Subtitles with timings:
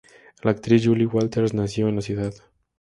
[0.41, 2.33] La actriz Julie Walters nació en la ciudad.